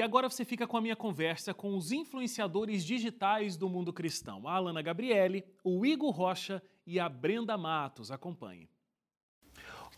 e 0.00 0.02
agora 0.02 0.30
você 0.30 0.46
fica 0.46 0.66
com 0.66 0.78
a 0.78 0.80
minha 0.80 0.96
conversa 0.96 1.52
com 1.52 1.76
os 1.76 1.92
influenciadores 1.92 2.86
digitais 2.86 3.54
do 3.54 3.68
mundo 3.68 3.92
cristão, 3.92 4.48
a 4.48 4.54
Alana 4.54 4.80
Gabriele, 4.80 5.44
o 5.62 5.84
Igor 5.84 6.10
Rocha 6.10 6.62
e 6.86 6.98
a 6.98 7.06
Brenda 7.06 7.58
Matos. 7.58 8.10
Acompanhe. 8.10 8.66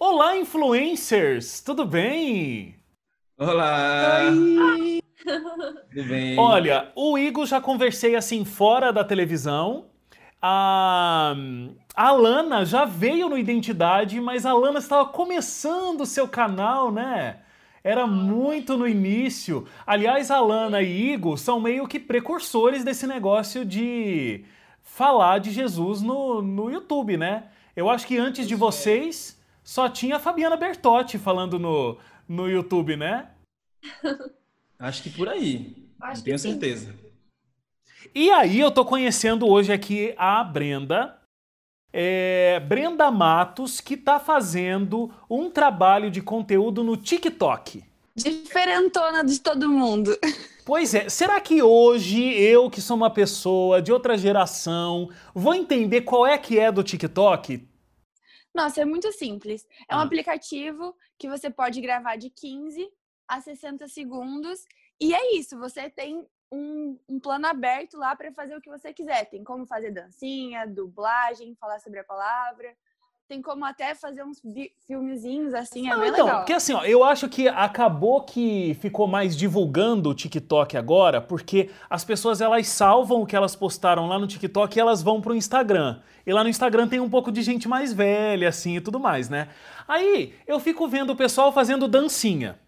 Olá, 0.00 0.36
influencers! 0.36 1.60
Tudo 1.60 1.86
bem? 1.86 2.74
Olá! 3.38 4.22
Oi! 4.76 5.00
Tudo 5.24 6.08
bem? 6.08 6.36
Olha, 6.36 6.90
o 6.96 7.16
Igor 7.16 7.46
já 7.46 7.60
conversei 7.60 8.16
assim 8.16 8.44
fora 8.44 8.92
da 8.92 9.04
televisão. 9.04 9.86
A, 10.42 11.32
a 11.94 12.08
Alana 12.08 12.64
já 12.64 12.84
veio 12.84 13.28
no 13.28 13.38
Identidade, 13.38 14.20
mas 14.20 14.44
a 14.44 14.50
Alana 14.50 14.80
estava 14.80 15.08
começando 15.08 16.00
o 16.00 16.06
seu 16.06 16.26
canal, 16.26 16.90
né? 16.90 17.44
Era 17.84 18.06
muito 18.06 18.76
no 18.76 18.86
início. 18.86 19.66
Aliás, 19.86 20.30
Alana 20.30 20.80
e 20.82 21.12
Igor 21.12 21.36
são 21.36 21.60
meio 21.60 21.86
que 21.88 21.98
precursores 21.98 22.84
desse 22.84 23.06
negócio 23.06 23.64
de 23.64 24.44
falar 24.82 25.38
de 25.38 25.50
Jesus 25.50 26.00
no, 26.00 26.40
no 26.42 26.70
YouTube, 26.70 27.16
né? 27.16 27.48
Eu 27.74 27.88
acho 27.88 28.06
que 28.06 28.18
antes 28.18 28.46
de 28.46 28.54
vocês 28.54 29.40
só 29.64 29.88
tinha 29.88 30.16
a 30.16 30.20
Fabiana 30.20 30.56
Bertotti 30.56 31.18
falando 31.18 31.58
no, 31.58 31.98
no 32.28 32.48
YouTube, 32.48 32.96
né? 32.96 33.30
Acho 34.78 35.02
que 35.04 35.10
por 35.10 35.28
aí. 35.28 35.76
Acho 36.00 36.18
Não 36.18 36.24
tenho 36.24 36.36
que 36.36 36.42
sim. 36.42 36.50
certeza. 36.50 36.94
E 38.12 38.30
aí 38.30 38.58
eu 38.58 38.70
tô 38.70 38.84
conhecendo 38.84 39.48
hoje 39.48 39.72
aqui 39.72 40.12
a 40.18 40.42
Brenda, 40.42 41.16
é, 41.92 42.60
Brenda 42.60 43.10
Matos, 43.10 43.80
que 43.80 43.96
tá 43.96 44.18
fazendo 44.18 45.12
um 45.28 45.50
trabalho 45.50 46.10
de 46.10 46.22
conteúdo 46.22 46.82
no 46.82 46.96
TikTok. 46.96 47.84
Diferentona 48.16 49.24
de 49.24 49.40
todo 49.40 49.68
mundo. 49.68 50.16
Pois 50.64 50.94
é, 50.94 51.08
será 51.08 51.40
que 51.40 51.60
hoje 51.60 52.22
eu, 52.22 52.70
que 52.70 52.80
sou 52.80 52.96
uma 52.96 53.10
pessoa 53.10 53.82
de 53.82 53.92
outra 53.92 54.16
geração, 54.16 55.10
vou 55.34 55.52
entender 55.56 56.02
qual 56.02 56.24
é 56.24 56.38
que 56.38 56.56
é 56.56 56.70
do 56.70 56.84
TikTok? 56.84 57.66
Nossa, 58.54 58.80
é 58.80 58.84
muito 58.84 59.10
simples. 59.10 59.66
É 59.88 59.96
um 59.96 59.98
Ah. 59.98 60.02
aplicativo 60.02 60.94
que 61.18 61.28
você 61.28 61.50
pode 61.50 61.80
gravar 61.80 62.14
de 62.14 62.30
15 62.30 62.88
a 63.26 63.40
60 63.40 63.88
segundos. 63.88 64.60
E 65.00 65.12
é 65.12 65.34
isso, 65.36 65.58
você 65.58 65.90
tem 65.90 66.24
um, 66.52 66.98
um 67.08 67.18
plano 67.18 67.46
aberto 67.46 67.96
lá 67.96 68.14
para 68.14 68.30
fazer 68.30 68.54
o 68.54 68.60
que 68.60 68.68
você 68.68 68.92
quiser. 68.92 69.24
Tem 69.24 69.42
como 69.42 69.64
fazer 69.64 69.90
dancinha, 69.90 70.66
dublagem, 70.66 71.56
falar 71.58 71.80
sobre 71.80 72.00
a 72.00 72.04
palavra. 72.04 72.68
Tem 73.26 73.40
como 73.40 73.64
até 73.64 73.94
fazer 73.94 74.22
uns 74.22 74.42
filmezinhos 74.86 75.54
assim, 75.54 75.90
é 75.90 75.96
bem 75.96 76.10
então, 76.10 76.26
legal. 76.26 76.40
porque 76.40 76.52
assim, 76.52 76.74
ó, 76.74 76.84
eu 76.84 77.02
acho 77.02 77.30
que 77.30 77.48
acabou 77.48 78.22
que 78.24 78.74
ficou 78.74 79.06
mais 79.06 79.34
divulgando 79.34 80.10
o 80.10 80.14
TikTok 80.14 80.76
agora, 80.76 81.18
porque 81.18 81.70
as 81.88 82.04
pessoas 82.04 82.42
elas 82.42 82.66
salvam 82.68 83.22
o 83.22 83.26
que 83.26 83.34
elas 83.34 83.56
postaram 83.56 84.06
lá 84.06 84.18
no 84.18 84.26
TikTok 84.26 84.76
e 84.76 84.80
elas 84.80 85.02
vão 85.02 85.22
pro 85.22 85.34
Instagram. 85.34 86.02
E 86.26 86.32
lá 86.32 86.44
no 86.44 86.50
Instagram 86.50 86.86
tem 86.86 87.00
um 87.00 87.08
pouco 87.08 87.32
de 87.32 87.40
gente 87.40 87.66
mais 87.66 87.90
velha, 87.94 88.50
assim, 88.50 88.76
e 88.76 88.80
tudo 88.82 89.00
mais, 89.00 89.30
né? 89.30 89.48
Aí 89.88 90.34
eu 90.46 90.60
fico 90.60 90.86
vendo 90.86 91.10
o 91.10 91.16
pessoal 91.16 91.50
fazendo 91.52 91.88
dancinha. 91.88 92.58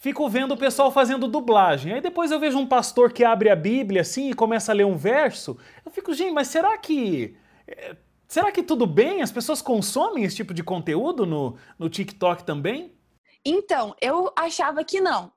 Fico 0.00 0.28
vendo 0.28 0.52
o 0.52 0.56
pessoal 0.56 0.92
fazendo 0.92 1.26
dublagem. 1.26 1.92
Aí 1.92 2.00
depois 2.00 2.30
eu 2.30 2.38
vejo 2.38 2.58
um 2.58 2.66
pastor 2.66 3.12
que 3.12 3.24
abre 3.24 3.50
a 3.50 3.56
Bíblia 3.56 4.02
assim 4.02 4.30
e 4.30 4.34
começa 4.34 4.70
a 4.72 4.74
ler 4.74 4.86
um 4.86 4.96
verso. 4.96 5.58
Eu 5.84 5.90
fico, 5.90 6.12
gente, 6.14 6.32
mas 6.32 6.48
será 6.48 6.76
que. 6.78 7.36
eh, 7.66 7.96
Será 8.28 8.52
que 8.52 8.62
tudo 8.62 8.86
bem? 8.86 9.22
As 9.22 9.32
pessoas 9.32 9.62
consomem 9.62 10.22
esse 10.22 10.36
tipo 10.36 10.52
de 10.52 10.62
conteúdo 10.62 11.24
no, 11.24 11.56
no 11.78 11.88
TikTok 11.88 12.44
também? 12.44 12.94
Então, 13.42 13.96
eu 14.02 14.30
achava 14.36 14.84
que 14.84 15.00
não. 15.00 15.32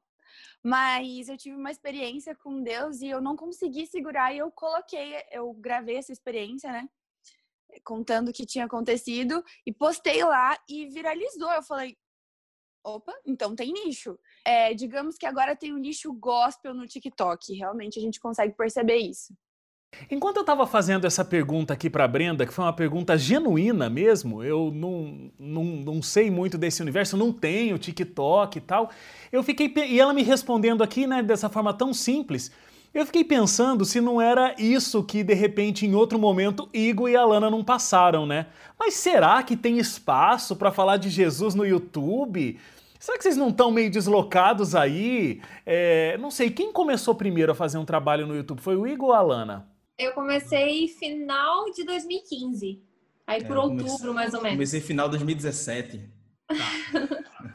Mas 0.62 1.30
eu 1.30 1.38
tive 1.38 1.56
uma 1.56 1.72
experiência 1.72 2.36
com 2.36 2.62
Deus 2.62 3.02
e 3.02 3.08
eu 3.08 3.22
não 3.22 3.38
consegui 3.38 3.88
segurar 3.88 4.34
e 4.34 4.40
eu 4.40 4.52
coloquei, 4.52 5.16
eu 5.32 5.54
gravei 5.54 5.96
essa 5.96 6.12
experiência, 6.12 6.70
né? 6.70 6.90
Contando 7.82 8.28
o 8.28 8.34
que 8.34 8.46
tinha 8.46 8.66
acontecido 8.66 9.42
e 9.66 9.72
postei 9.72 10.22
lá 10.26 10.58
e 10.68 10.88
viralizou. 10.88 11.50
Eu 11.50 11.64
falei, 11.64 11.98
opa, 12.84 13.14
então 13.26 13.56
tem 13.56 13.72
nicho. 13.72 14.18
É, 14.46 14.74
digamos 14.74 15.18
que 15.18 15.26
agora 15.26 15.56
tem 15.56 15.74
um 15.74 15.78
nicho 15.78 16.12
gospel 16.14 16.74
no 16.74 16.88
TikTok. 16.88 17.54
Realmente 17.54 18.00
a 18.00 18.02
gente 18.02 18.20
consegue 18.20 18.54
perceber 18.56 18.98
isso. 18.98 19.34
Enquanto 20.10 20.38
eu 20.38 20.42
estava 20.42 20.66
fazendo 20.66 21.06
essa 21.06 21.24
pergunta 21.24 21.74
aqui 21.74 21.90
para 21.90 22.08
Brenda, 22.08 22.46
que 22.46 22.54
foi 22.54 22.64
uma 22.64 22.74
pergunta 22.74 23.18
genuína 23.18 23.90
mesmo, 23.90 24.42
eu 24.42 24.72
não, 24.74 25.32
não, 25.38 25.64
não 25.64 26.02
sei 26.02 26.32
muito 26.32 26.58
desse 26.58 26.82
universo, 26.82 27.18
não 27.18 27.34
tenho 27.34 27.78
TikTok 27.78 28.58
e 28.58 28.62
tal. 28.62 28.90
Eu 29.32 29.44
fiquei 29.44 29.72
e 29.90 30.00
ela 30.00 30.14
me 30.14 30.24
respondendo 30.24 30.82
aqui, 30.82 31.06
né, 31.06 31.22
dessa 31.22 31.50
forma 31.50 31.74
tão 31.74 31.94
simples. 31.94 32.52
Eu 32.94 33.06
fiquei 33.06 33.24
pensando 33.24 33.86
se 33.86 34.02
não 34.02 34.20
era 34.22 34.54
isso 34.60 35.02
que 35.04 35.24
de 35.24 35.34
repente 35.34 35.86
em 35.86 35.96
outro 35.96 36.20
momento 36.20 36.68
Igor 36.74 37.10
e 37.10 37.16
Alana 37.16 37.50
não 37.50 37.64
passaram, 37.64 38.26
né? 38.26 38.48
Mas 38.78 38.96
será 38.96 39.42
que 39.44 39.56
tem 39.56 39.78
espaço 39.80 40.56
para 40.58 40.72
falar 40.72 40.98
de 40.98 41.10
Jesus 41.10 41.56
no 41.56 41.66
YouTube? 41.66 42.60
Será 43.00 43.18
que 43.18 43.24
vocês 43.24 43.38
não 43.38 43.48
estão 43.50 43.72
meio 43.72 43.90
deslocados 43.90 44.76
aí? 44.76 45.42
É, 45.66 46.18
não 46.18 46.30
sei, 46.30 46.52
quem 46.52 46.72
começou 46.74 47.16
primeiro 47.16 47.52
a 47.54 47.56
fazer 47.56 47.78
um 47.78 47.86
trabalho 47.86 48.28
no 48.28 48.36
YouTube? 48.36 48.60
Foi 48.62 48.76
o 48.76 48.86
Igor 48.86 49.10
ou 49.10 49.14
a 49.16 49.20
Alana? 49.20 49.68
Eu 49.98 50.12
comecei 50.12 50.88
final 50.90 51.72
de 51.72 51.86
2015. 51.86 52.82
Aí 53.26 53.44
por 53.44 53.56
É, 53.56 53.60
outubro, 53.60 53.86
comecei- 53.86 54.14
mais 54.14 54.34
ou 54.34 54.42
menos. 54.42 54.56
Comecei 54.58 54.82
final 54.82 55.08
de 55.08 55.12
2017. 55.12 56.02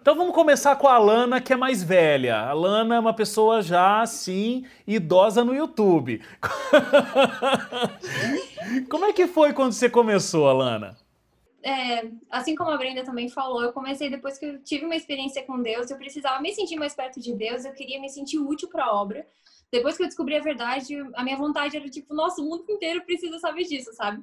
Então 0.00 0.14
vamos 0.14 0.34
começar 0.34 0.76
com 0.76 0.86
a 0.86 0.94
Alana, 0.94 1.40
que 1.40 1.52
é 1.52 1.56
mais 1.56 1.82
velha. 1.82 2.36
A 2.36 2.50
Alana 2.50 2.94
é 2.94 3.00
uma 3.00 3.12
pessoa 3.12 3.60
já, 3.60 4.02
assim, 4.02 4.64
idosa 4.86 5.44
no 5.44 5.52
YouTube. 5.52 6.22
Como 8.88 9.04
é 9.04 9.12
que 9.12 9.26
foi 9.26 9.52
quando 9.52 9.72
você 9.72 9.90
começou, 9.90 10.48
Alana? 10.48 10.96
É, 11.60 12.08
assim 12.30 12.54
como 12.54 12.70
a 12.70 12.76
Brenda 12.76 13.02
também 13.02 13.28
falou, 13.28 13.60
eu 13.60 13.72
comecei 13.72 14.08
depois 14.08 14.38
que 14.38 14.46
eu 14.46 14.62
tive 14.62 14.84
uma 14.84 14.94
experiência 14.94 15.42
com 15.42 15.60
Deus, 15.60 15.90
eu 15.90 15.96
precisava 15.96 16.40
me 16.40 16.54
sentir 16.54 16.76
mais 16.76 16.94
perto 16.94 17.18
de 17.18 17.34
Deus, 17.34 17.64
eu 17.64 17.72
queria 17.72 18.00
me 18.00 18.08
sentir 18.08 18.38
útil 18.38 18.68
para 18.68 18.84
a 18.84 18.94
obra. 18.94 19.26
Depois 19.72 19.96
que 19.96 20.04
eu 20.04 20.06
descobri 20.06 20.36
a 20.36 20.40
verdade, 20.40 20.94
a 21.14 21.24
minha 21.24 21.36
vontade 21.36 21.76
era 21.76 21.88
tipo, 21.88 22.14
nossa, 22.14 22.40
o 22.40 22.44
mundo 22.44 22.64
inteiro 22.70 23.04
precisa 23.04 23.40
saber 23.40 23.64
disso, 23.64 23.92
sabe? 23.94 24.22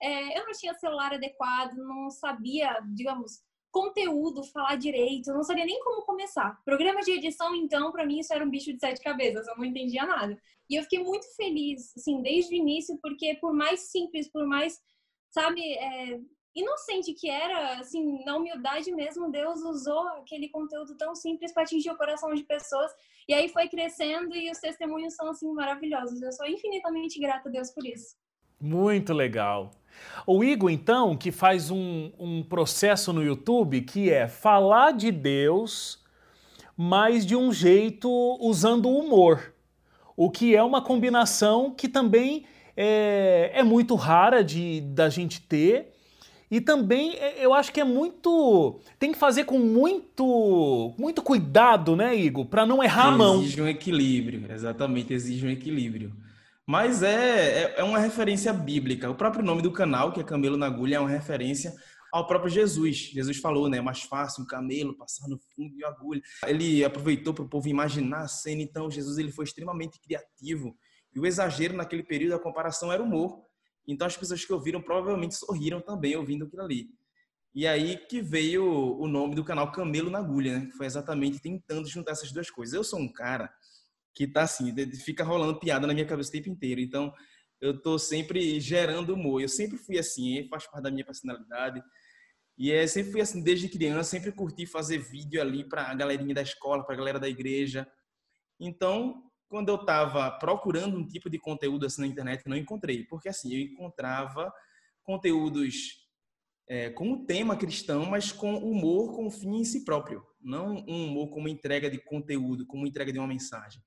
É, 0.00 0.38
eu 0.38 0.46
não 0.46 0.52
tinha 0.52 0.74
celular 0.74 1.12
adequado, 1.12 1.74
não 1.74 2.08
sabia, 2.10 2.78
digamos, 2.94 3.42
conteúdo, 3.70 4.42
falar 4.44 4.76
direito, 4.76 5.28
eu 5.28 5.34
não 5.34 5.42
sabia 5.42 5.64
nem 5.64 5.82
como 5.82 6.02
começar. 6.02 6.60
Programa 6.64 7.00
de 7.00 7.12
edição, 7.12 7.54
então, 7.54 7.92
para 7.92 8.06
mim 8.06 8.20
isso 8.20 8.32
era 8.32 8.44
um 8.44 8.50
bicho 8.50 8.72
de 8.72 8.80
sete 8.80 9.00
cabeças, 9.00 9.46
eu 9.46 9.56
não 9.56 9.64
entendia 9.64 10.04
nada. 10.06 10.38
E 10.70 10.76
eu 10.76 10.82
fiquei 10.82 11.02
muito 11.02 11.26
feliz, 11.36 11.96
assim, 11.96 12.20
desde 12.22 12.54
o 12.54 12.56
início, 12.56 12.98
porque 13.02 13.34
por 13.36 13.52
mais 13.52 13.80
simples, 13.90 14.28
por 14.28 14.46
mais, 14.46 14.80
sabe, 15.30 15.60
é, 15.60 16.20
inocente 16.54 17.14
que 17.14 17.28
era, 17.28 17.78
assim, 17.78 18.24
na 18.24 18.36
humildade 18.36 18.90
mesmo, 18.92 19.30
Deus 19.30 19.60
usou 19.62 20.08
aquele 20.08 20.48
conteúdo 20.48 20.96
tão 20.96 21.14
simples 21.14 21.52
para 21.52 21.62
atingir 21.62 21.90
o 21.90 21.96
coração 21.96 22.34
de 22.34 22.44
pessoas. 22.44 22.92
E 23.28 23.34
aí 23.34 23.48
foi 23.48 23.68
crescendo 23.68 24.34
e 24.34 24.50
os 24.50 24.58
testemunhos 24.58 25.14
são, 25.14 25.28
assim, 25.30 25.50
maravilhosos. 25.52 26.20
Eu 26.20 26.32
sou 26.32 26.46
infinitamente 26.46 27.20
grata 27.20 27.48
a 27.48 27.52
Deus 27.52 27.70
por 27.70 27.86
isso. 27.86 28.16
Muito 28.60 29.12
legal. 29.12 29.70
O 30.26 30.44
Igor, 30.44 30.70
então, 30.70 31.16
que 31.16 31.30
faz 31.30 31.70
um, 31.70 32.10
um 32.18 32.42
processo 32.42 33.12
no 33.12 33.22
YouTube 33.22 33.80
que 33.82 34.10
é 34.10 34.28
falar 34.28 34.92
de 34.92 35.10
Deus, 35.10 35.98
mas 36.76 37.24
de 37.24 37.34
um 37.34 37.52
jeito 37.52 38.08
usando 38.40 38.88
humor. 38.88 39.52
O 40.16 40.30
que 40.30 40.54
é 40.54 40.62
uma 40.62 40.82
combinação 40.82 41.72
que 41.76 41.88
também 41.88 42.44
é, 42.76 43.50
é 43.54 43.62
muito 43.62 43.94
rara 43.94 44.42
de 44.42 44.80
da 44.80 45.08
gente 45.08 45.40
ter. 45.40 45.94
E 46.50 46.60
também 46.60 47.14
é, 47.16 47.44
eu 47.44 47.52
acho 47.52 47.72
que 47.72 47.80
é 47.80 47.84
muito. 47.84 48.80
Tem 48.98 49.12
que 49.12 49.18
fazer 49.18 49.44
com 49.44 49.58
muito 49.58 50.94
muito 50.98 51.22
cuidado, 51.22 51.94
né, 51.94 52.16
Igor? 52.16 52.46
Para 52.46 52.64
não 52.64 52.82
errar 52.82 53.08
a 53.08 53.10
mão. 53.10 53.42
Exige 53.42 53.60
um 53.60 53.68
equilíbrio, 53.68 54.44
exatamente, 54.50 55.12
exige 55.12 55.46
um 55.46 55.50
equilíbrio. 55.50 56.12
Mas 56.68 57.02
é, 57.02 57.62
é, 57.62 57.74
é 57.78 57.82
uma 57.82 57.98
referência 57.98 58.52
bíblica. 58.52 59.08
O 59.08 59.14
próprio 59.14 59.42
nome 59.42 59.62
do 59.62 59.72
canal, 59.72 60.12
que 60.12 60.20
é 60.20 60.22
Camelo 60.22 60.58
na 60.58 60.66
Agulha, 60.66 60.96
é 60.96 61.00
uma 61.00 61.08
referência 61.08 61.72
ao 62.12 62.26
próprio 62.26 62.50
Jesus. 62.50 63.10
Jesus 63.10 63.38
falou, 63.38 63.70
né? 63.70 63.78
É 63.78 63.80
mais 63.80 64.02
fácil 64.02 64.42
um 64.42 64.46
camelo 64.46 64.94
passar 64.94 65.26
no 65.28 65.38
fundo 65.38 65.74
de 65.74 65.82
uma 65.82 65.90
agulha. 65.90 66.20
Ele 66.46 66.84
aproveitou 66.84 67.32
para 67.32 67.42
o 67.42 67.48
povo 67.48 67.68
imaginar 67.68 68.20
a 68.20 68.28
cena, 68.28 68.60
então 68.60 68.90
Jesus 68.90 69.16
ele 69.16 69.32
foi 69.32 69.46
extremamente 69.46 69.98
criativo. 69.98 70.76
E 71.14 71.18
o 71.18 71.24
exagero 71.24 71.74
naquele 71.74 72.02
período, 72.02 72.34
a 72.34 72.38
comparação 72.38 72.92
era 72.92 73.02
humor. 73.02 73.40
Então 73.86 74.06
as 74.06 74.18
pessoas 74.18 74.44
que 74.44 74.52
ouviram 74.52 74.82
provavelmente 74.82 75.36
sorriram 75.36 75.80
também 75.80 76.16
ouvindo 76.16 76.44
aquilo 76.44 76.60
ali. 76.60 76.90
E 77.54 77.66
aí 77.66 77.96
que 77.96 78.20
veio 78.20 78.62
o 78.98 79.08
nome 79.08 79.34
do 79.34 79.42
canal 79.42 79.72
Camelo 79.72 80.10
na 80.10 80.18
Agulha, 80.18 80.58
né? 80.58 80.66
Que 80.66 80.72
foi 80.72 80.84
exatamente 80.84 81.40
tentando 81.40 81.88
juntar 81.88 82.12
essas 82.12 82.30
duas 82.30 82.50
coisas. 82.50 82.74
Eu 82.74 82.84
sou 82.84 83.00
um 83.00 83.10
cara 83.10 83.50
que 84.14 84.26
tá 84.26 84.42
assim, 84.42 84.74
fica 85.04 85.24
rolando 85.24 85.58
piada 85.58 85.86
na 85.86 85.94
minha 85.94 86.06
cabeça 86.06 86.30
o 86.30 86.32
tempo 86.32 86.48
inteiro. 86.48 86.80
Então, 86.80 87.12
eu 87.60 87.80
tô 87.80 87.98
sempre 87.98 88.60
gerando 88.60 89.14
humor. 89.14 89.40
Eu 89.40 89.48
sempre 89.48 89.76
fui 89.78 89.98
assim, 89.98 90.46
faz 90.48 90.66
parte 90.66 90.82
da 90.82 90.90
minha 90.90 91.04
personalidade. 91.04 91.82
E 92.56 92.72
é, 92.72 92.86
sempre 92.86 93.12
fui 93.12 93.20
assim 93.20 93.42
desde 93.42 93.68
criança, 93.68 94.10
sempre 94.10 94.32
curti 94.32 94.66
fazer 94.66 94.98
vídeo 94.98 95.40
ali 95.40 95.62
para 95.62 95.82
a 95.90 95.94
galerinha 95.94 96.34
da 96.34 96.42
escola, 96.42 96.84
para 96.84 96.94
a 96.94 96.98
galera 96.98 97.20
da 97.20 97.28
igreja. 97.28 97.86
Então, 98.58 99.22
quando 99.48 99.68
eu 99.68 99.76
estava 99.76 100.30
procurando 100.32 100.96
um 100.96 101.06
tipo 101.06 101.30
de 101.30 101.38
conteúdo 101.38 101.86
assim 101.86 102.02
na 102.02 102.06
internet, 102.08 102.42
não 102.46 102.56
encontrei, 102.56 103.04
porque 103.04 103.28
assim 103.28 103.54
eu 103.54 103.60
encontrava 103.60 104.52
conteúdos 105.04 106.06
é, 106.68 106.90
com 106.90 107.12
o 107.12 107.24
tema 107.24 107.56
cristão, 107.56 108.04
mas 108.04 108.30
com 108.30 108.56
humor 108.56 109.14
com 109.14 109.30
fim 109.30 109.60
em 109.60 109.64
si 109.64 109.84
próprio, 109.84 110.22
não 110.40 110.84
um 110.86 111.06
humor 111.06 111.30
como 111.30 111.48
entrega 111.48 111.88
de 111.88 111.98
conteúdo, 111.98 112.66
como 112.66 112.86
entrega 112.86 113.12
de 113.12 113.18
uma 113.18 113.26
mensagem. 113.28 113.82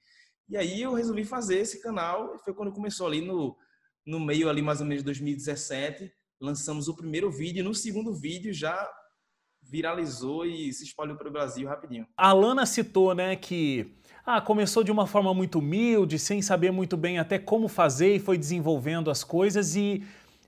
E 0.51 0.57
aí 0.57 0.81
eu 0.81 0.93
resolvi 0.93 1.23
fazer 1.23 1.59
esse 1.59 1.81
canal, 1.81 2.37
foi 2.43 2.53
quando 2.53 2.73
começou 2.73 3.07
ali 3.07 3.21
no, 3.21 3.55
no 4.05 4.19
meio 4.19 4.49
ali 4.49 4.61
mais 4.61 4.81
ou 4.81 4.85
menos 4.85 5.01
de 5.01 5.05
2017, 5.05 6.11
lançamos 6.41 6.89
o 6.89 6.93
primeiro 6.93 7.31
vídeo, 7.31 7.63
no 7.63 7.73
segundo 7.73 8.13
vídeo 8.13 8.53
já 8.53 8.85
viralizou 9.61 10.45
e 10.45 10.73
se 10.73 10.83
espalhou 10.83 11.15
para 11.15 11.29
o 11.29 11.31
Brasil 11.31 11.69
rapidinho. 11.69 12.05
A 12.17 12.33
Lana 12.33 12.65
citou, 12.65 13.15
né, 13.15 13.37
que 13.37 13.95
ah, 14.25 14.41
começou 14.41 14.83
de 14.83 14.91
uma 14.91 15.07
forma 15.07 15.33
muito 15.33 15.59
humilde, 15.59 16.19
sem 16.19 16.41
saber 16.41 16.69
muito 16.69 16.97
bem 16.97 17.17
até 17.17 17.39
como 17.39 17.69
fazer 17.69 18.15
e 18.15 18.19
foi 18.19 18.37
desenvolvendo 18.37 19.09
as 19.09 19.23
coisas 19.23 19.77
e 19.77 20.03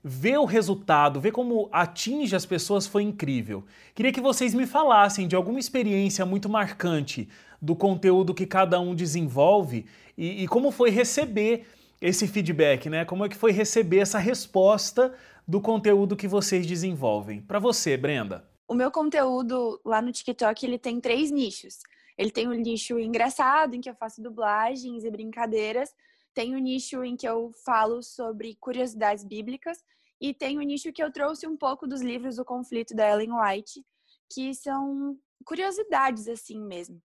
ver 0.06 0.36
o 0.36 0.44
resultado, 0.44 1.18
ver 1.18 1.32
como 1.32 1.70
atinge 1.72 2.36
as 2.36 2.44
pessoas 2.44 2.86
foi 2.86 3.02
incrível. 3.02 3.64
Queria 3.94 4.12
que 4.12 4.20
vocês 4.20 4.52
me 4.52 4.66
falassem 4.66 5.26
de 5.26 5.34
alguma 5.34 5.58
experiência 5.58 6.26
muito 6.26 6.46
marcante 6.46 7.26
do 7.64 7.74
conteúdo 7.74 8.34
que 8.34 8.46
cada 8.46 8.78
um 8.78 8.94
desenvolve 8.94 9.86
e, 10.18 10.44
e 10.44 10.48
como 10.48 10.70
foi 10.70 10.90
receber 10.90 11.66
esse 12.00 12.28
feedback, 12.28 12.90
né? 12.90 13.06
Como 13.06 13.24
é 13.24 13.28
que 13.28 13.36
foi 13.36 13.52
receber 13.52 14.00
essa 14.00 14.18
resposta 14.18 15.14
do 15.48 15.62
conteúdo 15.62 16.14
que 16.14 16.28
vocês 16.28 16.66
desenvolvem? 16.66 17.40
Para 17.40 17.58
você, 17.58 17.96
Brenda. 17.96 18.46
O 18.68 18.74
meu 18.74 18.90
conteúdo 18.90 19.80
lá 19.82 20.02
no 20.02 20.12
TikTok 20.12 20.66
ele 20.66 20.78
tem 20.78 21.00
três 21.00 21.30
nichos. 21.30 21.78
Ele 22.18 22.30
tem 22.30 22.46
o 22.46 22.50
um 22.50 22.54
nicho 22.54 22.98
engraçado, 22.98 23.74
em 23.74 23.80
que 23.80 23.88
eu 23.88 23.94
faço 23.94 24.22
dublagens 24.22 25.02
e 25.02 25.10
brincadeiras. 25.10 25.90
Tem 26.34 26.54
o 26.54 26.58
um 26.58 26.60
nicho 26.60 27.02
em 27.02 27.16
que 27.16 27.26
eu 27.26 27.50
falo 27.64 28.02
sobre 28.02 28.56
curiosidades 28.60 29.24
bíblicas. 29.24 29.78
E 30.20 30.34
tem 30.34 30.58
o 30.58 30.60
um 30.60 30.64
nicho 30.64 30.92
que 30.92 31.02
eu 31.02 31.10
trouxe 31.10 31.46
um 31.46 31.56
pouco 31.56 31.86
dos 31.86 32.02
livros 32.02 32.36
do 32.36 32.44
conflito 32.44 32.94
da 32.94 33.08
Ellen 33.08 33.32
White, 33.32 33.82
que 34.30 34.54
são 34.54 35.16
curiosidades 35.46 36.28
assim 36.28 36.60
mesmo. 36.60 37.00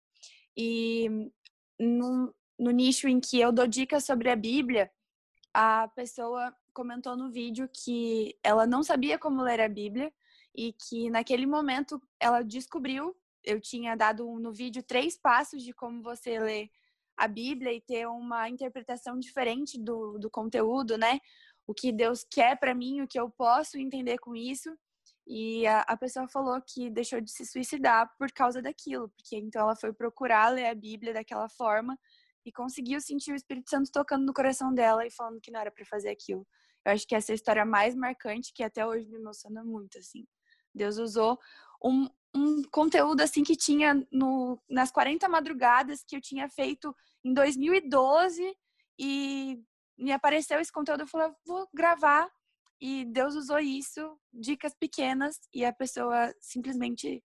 E 0.58 1.30
no, 1.78 2.34
no 2.58 2.70
nicho 2.72 3.06
em 3.06 3.20
que 3.20 3.38
eu 3.40 3.52
dou 3.52 3.66
dicas 3.66 4.04
sobre 4.04 4.28
a 4.28 4.34
Bíblia, 4.34 4.90
a 5.54 5.86
pessoa 5.94 6.52
comentou 6.72 7.16
no 7.16 7.30
vídeo 7.30 7.70
que 7.72 8.36
ela 8.42 8.66
não 8.66 8.82
sabia 8.82 9.18
como 9.18 9.42
ler 9.42 9.60
a 9.60 9.68
Bíblia 9.68 10.12
e 10.54 10.72
que 10.72 11.08
naquele 11.10 11.46
momento 11.46 12.02
ela 12.18 12.42
descobriu. 12.42 13.16
Eu 13.44 13.60
tinha 13.60 13.94
dado 13.94 14.26
no 14.40 14.52
vídeo 14.52 14.82
três 14.82 15.16
passos 15.16 15.62
de 15.62 15.72
como 15.72 16.02
você 16.02 16.40
lê 16.40 16.70
a 17.16 17.28
Bíblia 17.28 17.72
e 17.72 17.80
ter 17.80 18.06
uma 18.08 18.48
interpretação 18.48 19.18
diferente 19.18 19.78
do, 19.78 20.18
do 20.18 20.28
conteúdo, 20.28 20.98
né? 20.98 21.20
o 21.68 21.74
que 21.74 21.92
Deus 21.92 22.24
quer 22.24 22.58
para 22.58 22.74
mim, 22.74 23.02
o 23.02 23.06
que 23.06 23.20
eu 23.20 23.28
posso 23.28 23.76
entender 23.76 24.16
com 24.18 24.34
isso. 24.34 24.74
E 25.30 25.66
a, 25.66 25.80
a, 25.80 25.94
pessoa 25.94 26.26
falou 26.26 26.58
que 26.66 26.88
deixou 26.88 27.20
de 27.20 27.30
se 27.30 27.44
suicidar 27.44 28.10
por 28.18 28.32
causa 28.32 28.62
daquilo, 28.62 29.10
porque 29.10 29.36
então 29.36 29.60
ela 29.60 29.76
foi 29.76 29.92
procurar 29.92 30.48
ler 30.48 30.66
a 30.66 30.74
Bíblia 30.74 31.12
daquela 31.12 31.50
forma 31.50 31.98
e 32.46 32.50
conseguiu 32.50 32.98
sentir 32.98 33.32
o 33.32 33.36
Espírito 33.36 33.68
Santo 33.68 33.90
tocando 33.92 34.24
no 34.24 34.32
coração 34.32 34.72
dela 34.72 35.06
e 35.06 35.10
falando 35.10 35.38
que 35.38 35.50
não 35.50 35.60
era 35.60 35.70
para 35.70 35.84
fazer 35.84 36.08
aquilo. 36.08 36.46
Eu 36.82 36.92
acho 36.92 37.06
que 37.06 37.14
essa 37.14 37.30
é 37.30 37.34
a 37.34 37.36
história 37.36 37.66
mais 37.66 37.94
marcante 37.94 38.52
que 38.54 38.62
até 38.62 38.86
hoje 38.86 39.06
me 39.06 39.18
emociona 39.18 39.62
muito, 39.62 39.98
assim. 39.98 40.26
Deus 40.74 40.96
usou 40.96 41.38
um, 41.84 42.08
um 42.34 42.62
conteúdo 42.70 43.20
assim 43.20 43.42
que 43.42 43.54
tinha 43.54 44.02
no, 44.10 44.58
nas 44.66 44.90
40 44.90 45.28
madrugadas 45.28 46.02
que 46.06 46.16
eu 46.16 46.22
tinha 46.22 46.48
feito 46.48 46.96
em 47.22 47.34
2012 47.34 48.56
e 48.98 49.62
me 49.98 50.12
apareceu 50.12 50.58
esse 50.58 50.72
conteúdo, 50.72 51.02
eu 51.02 51.06
falei, 51.06 51.30
vou 51.46 51.68
gravar. 51.74 52.30
E 52.80 53.04
Deus 53.04 53.34
usou 53.34 53.58
isso, 53.58 54.16
dicas 54.32 54.74
pequenas, 54.74 55.36
e 55.52 55.64
a 55.64 55.72
pessoa 55.72 56.32
simplesmente 56.40 57.22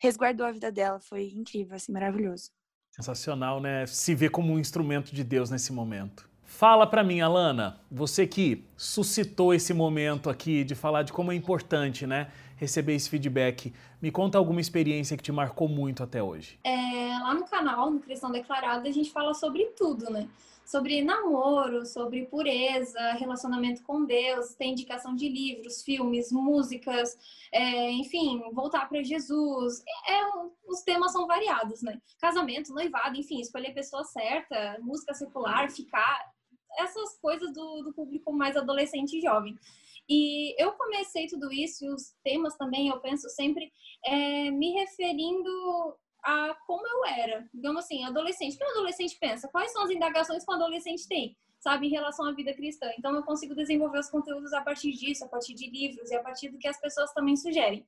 resguardou 0.00 0.46
a 0.46 0.52
vida 0.52 0.70
dela. 0.70 1.00
Foi 1.00 1.30
incrível, 1.30 1.76
assim, 1.76 1.92
maravilhoso. 1.92 2.50
Sensacional, 2.90 3.60
né? 3.60 3.86
Se 3.86 4.14
ver 4.14 4.30
como 4.30 4.52
um 4.52 4.58
instrumento 4.58 5.14
de 5.14 5.24
Deus 5.24 5.50
nesse 5.50 5.72
momento. 5.72 6.28
Fala 6.44 6.86
para 6.86 7.02
mim, 7.02 7.20
Alana, 7.22 7.80
você 7.90 8.26
que 8.26 8.62
suscitou 8.76 9.54
esse 9.54 9.72
momento 9.72 10.28
aqui 10.28 10.62
de 10.62 10.74
falar 10.74 11.02
de 11.02 11.10
como 11.10 11.32
é 11.32 11.34
importante, 11.34 12.06
né, 12.06 12.30
receber 12.62 12.94
esse 12.94 13.10
feedback. 13.10 13.72
Me 14.00 14.10
conta 14.10 14.38
alguma 14.38 14.60
experiência 14.60 15.16
que 15.16 15.22
te 15.22 15.32
marcou 15.32 15.68
muito 15.68 16.02
até 16.02 16.22
hoje. 16.22 16.58
É, 16.62 17.18
lá 17.18 17.34
no 17.34 17.44
canal, 17.44 17.90
no 17.90 17.98
Cristão 17.98 18.30
Declarado, 18.30 18.88
a 18.88 18.92
gente 18.92 19.10
fala 19.10 19.34
sobre 19.34 19.64
tudo, 19.76 20.10
né? 20.10 20.28
sobre 20.64 21.02
namoro, 21.02 21.84
sobre 21.84 22.24
pureza, 22.26 23.12
relacionamento 23.14 23.82
com 23.82 24.04
Deus, 24.04 24.54
tem 24.54 24.70
indicação 24.72 25.14
de 25.14 25.28
livros, 25.28 25.82
filmes, 25.82 26.30
músicas, 26.30 27.18
é, 27.50 27.90
enfim, 27.90 28.40
voltar 28.52 28.88
para 28.88 29.02
Jesus. 29.02 29.82
É, 30.08 30.20
os 30.66 30.80
temas 30.82 31.12
são 31.12 31.26
variados, 31.26 31.82
né? 31.82 32.00
Casamento, 32.18 32.72
noivado, 32.72 33.18
enfim, 33.18 33.40
escolher 33.40 33.72
a 33.72 33.74
pessoa 33.74 34.04
certa, 34.04 34.78
música 34.80 35.12
secular, 35.12 35.68
ficar, 35.70 36.32
essas 36.78 37.18
coisas 37.18 37.52
do, 37.52 37.82
do 37.82 37.92
público 37.92 38.32
mais 38.32 38.56
adolescente 38.56 39.18
e 39.18 39.20
jovem. 39.20 39.58
E 40.08 40.54
eu 40.62 40.72
comecei 40.72 41.26
tudo 41.26 41.52
isso, 41.52 41.84
e 41.84 41.88
os 41.88 42.14
temas 42.22 42.56
também, 42.56 42.88
eu 42.88 43.00
penso 43.00 43.28
sempre 43.30 43.72
é, 44.04 44.50
me 44.50 44.72
referindo 44.72 45.96
a 46.24 46.54
como 46.66 46.86
eu 46.86 47.04
era, 47.06 47.48
digamos 47.52 47.84
assim, 47.84 48.04
adolescente. 48.04 48.54
O 48.54 48.58
que 48.58 48.64
um 48.64 48.70
adolescente 48.70 49.16
pensa? 49.18 49.48
Quais 49.48 49.72
são 49.72 49.82
as 49.82 49.90
indagações 49.90 50.44
que 50.44 50.50
um 50.50 50.54
adolescente 50.54 51.06
tem, 51.08 51.36
sabe, 51.60 51.86
em 51.86 51.90
relação 51.90 52.26
à 52.26 52.32
vida 52.32 52.54
cristã? 52.54 52.90
Então, 52.98 53.14
eu 53.14 53.22
consigo 53.22 53.54
desenvolver 53.54 53.98
os 53.98 54.10
conteúdos 54.10 54.52
a 54.52 54.60
partir 54.60 54.92
disso, 54.92 55.24
a 55.24 55.28
partir 55.28 55.54
de 55.54 55.68
livros 55.70 56.10
e 56.10 56.14
a 56.14 56.22
partir 56.22 56.48
do 56.48 56.58
que 56.58 56.68
as 56.68 56.80
pessoas 56.80 57.12
também 57.12 57.36
sugerem. 57.36 57.84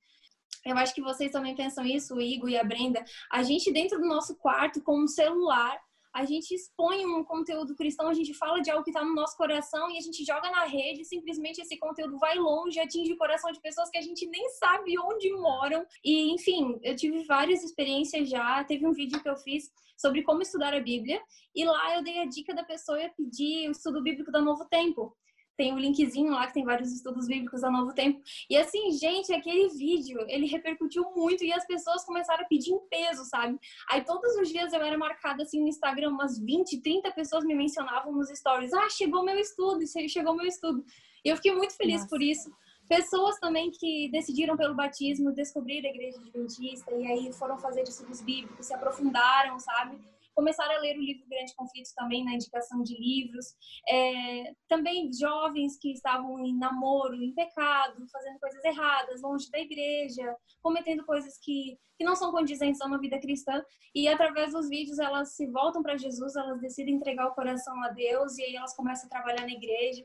Eu 0.65 0.77
acho 0.79 0.95
que 0.95 1.03
vocês 1.03 1.31
também 1.31 1.55
pensam 1.55 1.85
isso, 1.85 2.15
o 2.15 2.21
Igor 2.21 2.49
e 2.49 2.57
a 2.57 2.65
Brenda. 2.65 3.05
A 3.31 3.43
gente, 3.43 3.73
dentro 3.73 3.99
do 3.99 4.07
nosso 4.07 4.37
quarto, 4.37 4.83
com 4.83 4.99
um 4.99 5.07
celular, 5.07 5.79
a 6.15 6.25
gente 6.25 6.55
expõe 6.55 7.05
um 7.05 7.25
conteúdo 7.25 7.75
cristão, 7.75 8.09
a 8.09 8.15
gente 8.15 8.33
fala 8.35 8.61
de 8.61 8.71
algo 8.71 8.85
que 8.85 8.91
está 8.91 9.05
no 9.05 9.15
nosso 9.15 9.37
coração 9.37 9.91
e 9.91 9.99
a 9.99 10.01
gente 10.01 10.25
joga 10.25 10.49
na 10.49 10.65
rede, 10.65 11.05
simplesmente 11.05 11.61
esse 11.61 11.77
conteúdo 11.77 12.17
vai 12.19 12.39
longe, 12.39 12.79
atinge 12.79 13.13
o 13.13 13.19
coração 13.19 13.51
de 13.51 13.61
pessoas 13.61 13.91
que 13.91 13.99
a 13.99 14.03
gente 14.03 14.25
nem 14.29 14.49
sabe 14.51 14.97
onde 14.97 15.33
moram. 15.33 15.85
E, 16.05 16.33
enfim, 16.33 16.79
eu 16.85 16.95
tive 16.95 17.25
várias 17.25 17.65
experiências 17.65 18.29
já. 18.29 18.63
Teve 18.63 18.87
um 18.87 18.93
vídeo 18.93 19.21
que 19.21 19.29
eu 19.29 19.37
fiz 19.37 19.71
sobre 19.97 20.23
como 20.23 20.43
estudar 20.43 20.73
a 20.73 20.81
Bíblia 20.81 21.21
e 21.55 21.65
lá 21.65 21.97
eu 21.97 22.05
dei 22.05 22.21
a 22.21 22.27
dica 22.27 22.55
da 22.55 22.63
pessoa 22.63 22.99
pedir 23.17 23.69
o 23.69 23.73
estudo 23.73 24.03
bíblico 24.03 24.31
da 24.31 24.41
Novo 24.41 24.65
Tempo 24.67 25.17
tem 25.57 25.73
o 25.73 25.77
um 25.77 25.79
linkzinho 25.79 26.33
lá 26.33 26.47
que 26.47 26.55
tem 26.55 26.65
vários 26.65 26.93
estudos 26.93 27.27
bíblicos 27.27 27.63
ao 27.63 27.73
Novo 27.73 27.95
Tempo. 27.95 28.21
E 28.49 28.57
assim, 28.57 28.91
gente, 28.93 29.33
aquele 29.33 29.69
vídeo, 29.69 30.25
ele 30.29 30.47
repercutiu 30.47 31.05
muito 31.15 31.45
e 31.45 31.53
as 31.53 31.67
pessoas 31.67 32.05
começaram 32.05 32.45
a 32.45 32.49
pedir 32.49 32.73
em 32.73 32.81
peso, 32.89 33.25
sabe? 33.25 33.59
Aí 33.91 34.05
todos 34.05 34.37
os 34.37 34.49
dias 34.49 34.73
eu 34.73 34.83
era 34.83 34.99
marcada 34.99 35.43
assim 35.43 35.61
no 35.61 35.69
Instagram, 35.69 36.11
umas 36.11 36.39
20, 36.39 36.81
30 36.81 37.11
pessoas 37.13 37.45
me 37.45 37.55
mencionavam 37.55 38.13
nos 38.13 38.29
stories: 38.29 38.73
"Ah, 38.73 38.89
chegou 38.91 39.25
meu 39.25 39.39
estudo, 39.39 39.81
chegou 40.09 40.35
meu 40.35 40.47
estudo". 40.47 40.85
E 41.25 41.29
eu 41.29 41.37
fiquei 41.37 41.55
muito 41.55 41.77
feliz 41.77 42.03
Nossa. 42.03 42.09
por 42.09 42.23
isso. 42.23 42.51
Pessoas 42.89 43.39
também 43.41 43.71
que 43.71 44.11
decidiram 44.11 44.57
pelo 44.57 44.75
batismo 44.75 45.33
descobrir 45.33 45.87
a 45.87 45.89
igreja 45.89 46.19
adventista 46.19 46.95
e 46.95 47.07
aí 47.07 47.33
foram 47.33 47.57
fazer 47.57 47.83
estudos 47.83 48.21
bíblicos, 48.21 48.67
se 48.67 48.75
aprofundaram, 48.75 49.59
sabe? 49.59 49.99
Começaram 50.35 50.75
a 50.75 50.81
ler 50.81 50.97
o 50.97 51.03
livro 51.03 51.29
Grande 51.29 51.55
Conflito 51.55 51.91
também 51.95 52.25
na 52.25 52.35
indicação 52.35 52.83
de 52.83 52.95
livros. 52.95 53.47
É, 53.89 54.55
também 54.69 55.11
jovens 55.13 55.79
que 55.79 55.93
estavam 55.93 56.39
em 56.45 56.57
namoro, 56.57 57.15
em 57.15 57.33
pecado, 57.33 58.05
fazendo 58.13 58.39
coisas 58.39 58.65
erradas, 58.65 59.23
longe 59.23 59.51
da 59.51 59.59
igreja, 59.59 60.37
cometendo 60.63 61.05
coisas 61.05 61.39
que, 61.43 61.79
que 61.97 62.05
não 62.05 62.17
são 62.17 62.31
condizentes 62.33 62.81
a 62.81 62.87
uma 62.87 62.99
vida 62.99 63.19
cristã. 63.21 63.65
E 63.95 64.09
através 64.09 64.53
dos 64.53 64.69
vídeos 64.69 64.99
elas 64.99 65.35
se 65.35 65.47
voltam 65.47 65.83
para 65.83 65.97
Jesus, 65.97 66.35
elas 66.37 66.61
decidem 66.61 66.97
entregar 66.97 67.29
o 67.29 67.35
coração 67.35 67.83
a 67.85 67.89
Deus 67.91 68.37
e 68.39 68.43
aí 68.43 68.57
elas 68.57 68.75
começam 68.75 69.07
a 69.07 69.11
trabalhar 69.11 69.43
na 69.43 69.53
igreja. 69.53 70.05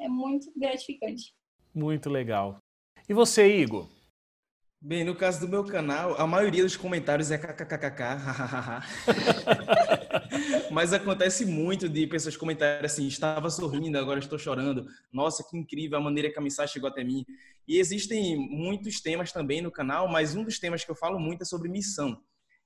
É 0.00 0.08
muito 0.08 0.52
gratificante. 0.56 1.34
Muito 1.74 2.10
legal. 2.10 2.58
E 3.08 3.14
você, 3.14 3.46
Igor? 3.46 3.88
Bem, 4.84 5.04
no 5.04 5.14
caso 5.14 5.38
do 5.38 5.46
meu 5.46 5.62
canal, 5.62 6.20
a 6.20 6.26
maioria 6.26 6.64
dos 6.64 6.76
comentários 6.76 7.30
é 7.30 7.38
kkkk, 7.38 8.02
Mas 10.72 10.92
acontece 10.92 11.46
muito 11.46 11.88
de 11.88 12.04
pessoas 12.08 12.36
comentarem 12.36 12.84
assim: 12.84 13.06
estava 13.06 13.48
sorrindo, 13.48 13.96
agora 13.96 14.18
estou 14.18 14.36
chorando. 14.36 14.84
Nossa, 15.12 15.44
que 15.48 15.56
incrível 15.56 15.98
a 15.98 16.00
maneira 16.00 16.32
que 16.32 16.38
a 16.40 16.42
mensagem 16.42 16.72
chegou 16.72 16.90
até 16.90 17.04
mim. 17.04 17.24
E 17.68 17.78
existem 17.78 18.36
muitos 18.36 19.00
temas 19.00 19.30
também 19.30 19.62
no 19.62 19.70
canal, 19.70 20.08
mas 20.08 20.34
um 20.34 20.42
dos 20.42 20.58
temas 20.58 20.84
que 20.84 20.90
eu 20.90 20.96
falo 20.96 21.16
muito 21.16 21.42
é 21.42 21.44
sobre 21.44 21.68
missão. 21.68 22.20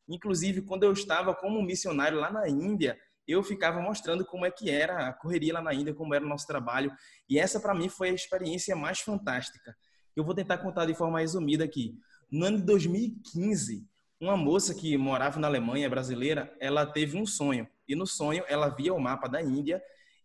Inclusive, 0.08 0.62
quando 0.62 0.84
eu 0.84 0.94
estava 0.94 1.34
como 1.34 1.62
missionário 1.62 2.18
lá 2.18 2.32
na 2.32 2.48
Índia, 2.48 2.96
eu 3.28 3.42
ficava 3.42 3.78
mostrando 3.82 4.24
como 4.24 4.46
é 4.46 4.50
que 4.50 4.70
era 4.70 5.08
a 5.08 5.12
correria 5.12 5.52
lá 5.52 5.60
na 5.60 5.74
Índia, 5.74 5.92
como 5.92 6.14
era 6.14 6.24
o 6.24 6.28
nosso 6.28 6.46
trabalho. 6.46 6.90
E 7.28 7.38
essa, 7.38 7.60
para 7.60 7.74
mim, 7.74 7.90
foi 7.90 8.08
a 8.08 8.14
experiência 8.14 8.74
mais 8.74 9.00
fantástica 9.00 9.76
eu 10.16 10.24
vou 10.24 10.34
tentar 10.34 10.58
contar 10.58 10.86
de 10.86 10.94
forma 10.94 11.20
resumida 11.20 11.62
aqui. 11.62 12.00
No 12.32 12.46
ano 12.46 12.56
de 12.56 12.64
2015, 12.64 13.86
uma 14.18 14.36
moça 14.36 14.74
que 14.74 14.96
morava 14.96 15.38
na 15.38 15.46
Alemanha, 15.46 15.90
brasileira, 15.90 16.52
ela 16.58 16.86
teve 16.86 17.18
um 17.18 17.26
sonho. 17.26 17.68
E 17.86 17.94
no 17.94 18.06
sonho 18.06 18.42
ela 18.48 18.70
via 18.70 18.94
o 18.94 18.98
mapa 18.98 19.28
da 19.28 19.42
Índia 19.42 19.80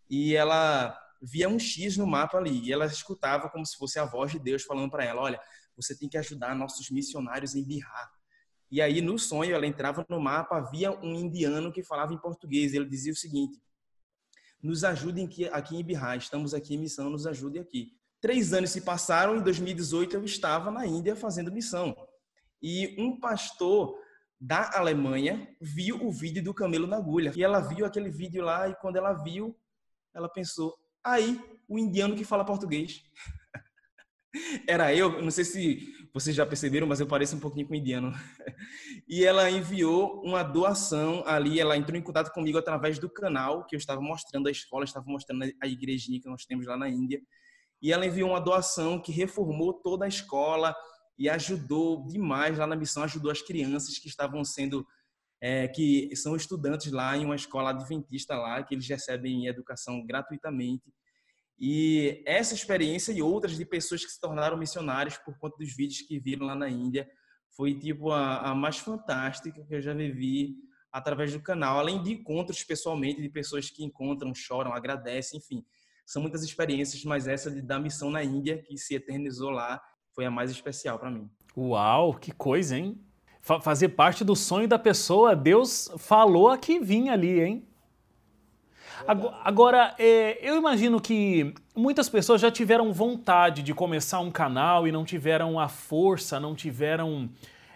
e 0.10 0.34
ela 0.34 0.98
via 1.22 1.50
um 1.50 1.60
X 1.60 1.98
no 1.98 2.08
mapa 2.08 2.38
ali. 2.38 2.62
E 2.62 2.72
ela 2.72 2.86
escutava 2.86 3.50
como 3.50 3.66
se 3.66 3.78
fosse 3.78 4.00
a 4.00 4.06
voz 4.06 4.32
de 4.32 4.40
Deus 4.40 4.64
falando 4.64 4.90
para 4.90 5.04
ela: 5.04 5.22
Olha, 5.22 5.40
você 5.76 5.96
tem 5.96 6.08
que 6.08 6.18
ajudar 6.18 6.56
nossos 6.56 6.90
missionários 6.90 7.54
em 7.54 7.64
Bihar. 7.64 8.12
E 8.72 8.82
aí, 8.82 9.02
no 9.02 9.20
sonho, 9.20 9.54
ela 9.54 9.68
entrava 9.68 10.06
no 10.08 10.22
mapa, 10.22 10.58
havia 10.58 10.92
um 10.92 11.14
indiano 11.14 11.74
que 11.74 11.84
falava 11.84 12.14
em 12.14 12.18
português. 12.18 12.74
Ele 12.74 12.86
dizia 12.86 13.12
o 13.12 13.16
seguinte: 13.16 13.62
Nos 14.64 14.86
ajudem 14.86 15.30
aqui 15.52 15.76
em 15.76 15.84
Bihar, 15.84 16.18
estamos 16.18 16.54
aqui 16.54 16.76
em 16.76 16.78
missão, 16.78 17.10
nos 17.10 17.28
ajude 17.28 17.60
aqui. 17.60 17.94
Três 18.22 18.54
anos 18.54 18.70
se 18.70 18.82
passaram, 18.82 19.36
em 19.36 19.42
2018 19.42 20.16
eu 20.16 20.24
estava 20.24 20.70
na 20.70 20.86
Índia 20.86 21.16
fazendo 21.16 21.52
missão. 21.52 21.96
E 22.62 22.96
um 23.02 23.20
pastor 23.20 23.98
da 24.40 24.78
Alemanha 24.78 25.48
viu 25.60 26.04
o 26.06 26.12
vídeo 26.12 26.44
do 26.44 26.54
camelo 26.54 26.86
na 26.86 26.98
agulha. 26.98 27.34
E 27.36 27.44
ela 27.44 27.60
viu 27.60 27.84
aquele 27.84 28.12
vídeo 28.12 28.44
lá 28.44 28.70
e 28.70 28.76
quando 28.76 28.98
ela 28.98 29.14
viu, 29.14 29.58
ela 30.14 30.30
pensou: 30.30 30.76
aí, 31.04 31.40
o 31.68 31.80
indiano 31.80 32.16
que 32.16 32.24
fala 32.24 32.46
português. 32.46 33.02
Era 34.68 34.96
eu, 34.96 35.22
não 35.22 35.32
sei 35.32 35.44
se 35.44 35.94
vocês 36.14 36.36
já 36.36 36.46
perceberam, 36.46 36.88
mas 36.88 37.00
eu 37.00 37.08
pareço 37.08 37.36
um 37.36 37.40
pouquinho 37.40 37.68
com 37.68 37.76
indiano. 37.76 38.12
E 39.08 39.26
ela 39.26 39.50
enviou 39.50 40.22
uma 40.24 40.42
doação 40.42 41.24
ali, 41.26 41.60
ela 41.60 41.76
entrou 41.76 41.98
em 41.98 42.02
contato 42.02 42.32
comigo 42.32 42.58
através 42.58 42.98
do 42.98 43.10
canal 43.10 43.66
que 43.66 43.76
eu 43.76 43.78
estava 43.78 44.00
mostrando 44.00 44.48
a 44.48 44.52
escola, 44.52 44.86
estava 44.86 45.06
mostrando 45.06 45.44
a 45.62 45.68
igrejinha 45.68 46.22
que 46.22 46.30
nós 46.30 46.46
temos 46.46 46.66
lá 46.66 46.78
na 46.78 46.88
Índia. 46.88 47.20
E 47.82 47.92
ela 47.92 48.06
enviou 48.06 48.30
uma 48.30 48.40
doação 48.40 49.02
que 49.02 49.12
reformou 49.12 49.74
toda 49.74 50.06
a 50.06 50.08
escola, 50.08 50.76
e 51.22 51.30
ajudou 51.30 52.08
demais 52.08 52.58
lá 52.58 52.66
na 52.66 52.76
missão, 52.76 53.04
ajudou 53.04 53.32
as 53.32 53.44
crianças 53.44 54.00
que 54.00 54.08
estavam 54.08 54.44
sendo, 54.44 54.84
é, 55.40 55.68
que 55.68 56.10
são 56.16 56.36
estudantes 56.36 56.92
lá 56.92 57.16
em 57.16 57.24
uma 57.24 57.36
escola 57.36 57.70
adventista 57.70 58.36
lá, 58.36 58.64
que 58.64 58.74
eles 58.74 58.88
recebem 58.88 59.46
educação 59.46 60.04
gratuitamente. 60.04 60.92
E 61.60 62.24
essa 62.26 62.56
experiência 62.56 63.12
e 63.12 63.22
outras 63.22 63.56
de 63.56 63.64
pessoas 63.64 64.04
que 64.04 64.12
se 64.12 64.20
tornaram 64.20 64.58
missionários 64.58 65.16
por 65.18 65.38
conta 65.38 65.58
dos 65.58 65.72
vídeos 65.76 66.02
que 66.02 66.20
viram 66.20 66.48
lá 66.48 66.56
na 66.56 66.68
Índia 66.68 67.08
foi 67.56 67.78
tipo 67.78 68.10
a, 68.10 68.50
a 68.50 68.56
mais 68.56 68.80
fantástica 68.80 69.64
que 69.64 69.76
eu 69.76 69.82
já 69.82 69.94
vivi 69.94 70.56
através 70.92 71.32
do 71.34 71.40
canal, 71.40 71.78
além 71.78 72.02
de 72.02 72.14
encontros 72.14 72.64
pessoalmente 72.64 73.22
de 73.22 73.30
pessoas 73.30 73.70
que 73.70 73.84
encontram, 73.84 74.34
choram, 74.34 74.74
agradecem, 74.74 75.38
enfim. 75.38 75.64
São 76.06 76.22
muitas 76.22 76.44
experiências, 76.44 77.04
mas 77.04 77.28
essa 77.28 77.50
de, 77.50 77.62
da 77.62 77.80
missão 77.80 78.10
na 78.10 78.24
Índia, 78.24 78.62
que 78.62 78.78
se 78.78 78.96
eternizou 78.96 79.50
lá, 79.50 79.82
foi 80.14 80.26
a 80.26 80.32
mais 80.32 80.52
especial 80.52 81.00
para 81.00 81.10
mim. 81.10 81.30
Uau, 81.56 82.14
que 82.14 82.32
coisa, 82.32 82.78
hein? 82.78 83.00
fazer 83.42 83.90
parte 83.90 84.24
do 84.24 84.36
sonho 84.36 84.68
da 84.68 84.78
pessoa, 84.78 85.36
Deus 85.36 85.92
falou 85.98 86.50
a 86.50 86.58
que 86.58 86.80
vinha 86.80 87.14
ali, 87.14 87.42
hein? 87.42 87.68
Agora, 89.44 89.96
é, 89.98 90.38
eu 90.48 90.56
imagino 90.58 91.02
que 91.02 91.56
muitas 91.76 92.08
pessoas 92.08 92.40
já 92.40 92.52
tiveram 92.52 92.94
vontade 92.94 93.64
de 93.64 93.74
começar 93.74 94.20
um 94.20 94.30
canal 94.30 94.88
e 94.88 94.92
não 94.92 95.04
tiveram 95.04 95.60
a 95.60 95.68
força, 95.68 96.40
não 96.40 96.54
tiveram 96.54 97.28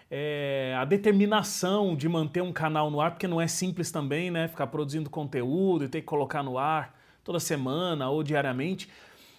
é, 0.08 0.76
a 0.78 0.84
determinação 0.84 1.96
de 1.96 2.08
manter 2.08 2.42
um 2.42 2.52
canal 2.52 2.92
no 2.92 3.00
ar, 3.00 3.10
porque 3.10 3.26
não 3.26 3.40
é 3.40 3.48
simples 3.48 3.90
também, 3.90 4.30
né? 4.30 4.46
Ficar 4.46 4.68
produzindo 4.68 5.10
conteúdo 5.10 5.84
e 5.84 5.88
ter 5.88 6.00
que 6.00 6.06
colocar 6.06 6.44
no 6.44 6.58
ar 6.58 6.95
toda 7.26 7.38
semana 7.38 8.08
ou 8.08 8.22
diariamente. 8.22 8.88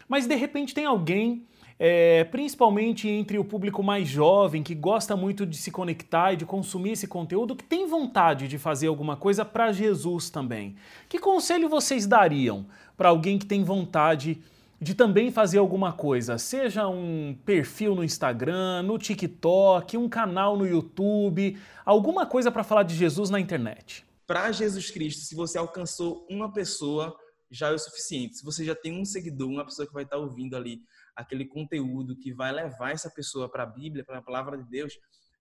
Mas 0.07 0.27
de 0.27 0.35
repente 0.35 0.75
tem 0.75 0.85
alguém 0.85 1.47
é, 1.79 2.23
principalmente 2.25 3.07
entre 3.07 3.37
o 3.37 3.45
público 3.45 3.83
mais 3.83 4.07
jovem, 4.07 4.63
que 4.63 4.73
gosta 4.73 5.15
muito 5.15 5.45
de 5.45 5.57
se 5.57 5.71
conectar 5.71 6.33
e 6.33 6.37
de 6.37 6.45
consumir 6.45 6.91
esse 6.91 7.07
conteúdo, 7.07 7.55
que 7.55 7.63
tem 7.63 7.87
vontade 7.87 8.47
de 8.47 8.57
fazer 8.57 8.87
alguma 8.87 9.15
coisa 9.15 9.45
para 9.45 9.71
Jesus 9.71 10.29
também. 10.29 10.75
Que 11.07 11.19
conselho 11.19 11.69
vocês 11.69 12.07
dariam 12.07 12.65
para 12.95 13.09
alguém 13.09 13.37
que 13.37 13.45
tem 13.45 13.63
vontade 13.63 14.41
de 14.79 14.93
também 14.93 15.31
fazer 15.31 15.57
alguma 15.57 15.91
coisa, 15.91 16.37
seja 16.37 16.87
um 16.87 17.35
perfil 17.45 17.95
no 17.95 18.03
Instagram, 18.03 18.83
no 18.83 18.99
TikTok, 18.99 19.97
um 19.97 20.07
canal 20.07 20.55
no 20.55 20.67
YouTube, 20.67 21.57
alguma 21.83 22.27
coisa 22.27 22.51
para 22.51 22.63
falar 22.63 22.83
de 22.83 22.93
Jesus 22.93 23.31
na 23.31 23.39
internet? 23.39 24.05
Para 24.27 24.51
Jesus 24.51 24.91
Cristo, 24.91 25.21
se 25.21 25.33
você 25.33 25.57
alcançou 25.57 26.27
uma 26.29 26.51
pessoa, 26.51 27.15
já 27.49 27.69
é 27.69 27.73
o 27.73 27.79
suficiente. 27.79 28.37
Se 28.37 28.45
você 28.45 28.63
já 28.65 28.75
tem 28.75 28.99
um 28.99 29.05
seguidor, 29.05 29.49
uma 29.49 29.65
pessoa 29.65 29.87
que 29.87 29.93
vai 29.93 30.03
estar 30.03 30.17
ouvindo 30.17 30.55
ali 30.55 30.81
aquele 31.15 31.45
conteúdo 31.45 32.17
que 32.17 32.33
vai 32.33 32.51
levar 32.51 32.91
essa 32.91 33.09
pessoa 33.09 33.49
para 33.49 33.63
a 33.63 33.67
Bíblia, 33.67 34.05
para 34.05 34.19
a 34.19 34.21
palavra 34.21 34.57
de 34.57 34.69
Deus, 34.69 34.93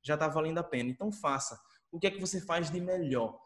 já 0.03 0.15
está 0.15 0.29
valendo 0.29 0.59
a 0.59 0.65
pena. 0.65 0.91
Então 0.91 1.13
faça. 1.13 1.59
O 1.91 1.99
que 1.99 2.07
é 2.07 2.11
que 2.11 2.21
você 2.21 2.41
faz 2.41 2.71
de 2.71 2.81
melhor? 2.81 3.39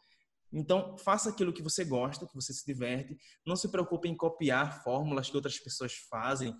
Então, 0.53 0.99
faça 0.99 1.31
aquilo 1.31 1.53
que 1.53 1.63
você 1.63 1.85
gosta, 1.85 2.27
que 2.27 2.35
você 2.35 2.53
se 2.53 2.67
diverte. 2.67 3.17
Não 3.47 3.55
se 3.55 3.71
preocupe 3.71 4.09
em 4.09 4.17
copiar 4.17 4.83
fórmulas 4.83 5.31
que 5.31 5.37
outras 5.37 5.59
pessoas 5.59 5.95
fazem. 6.11 6.55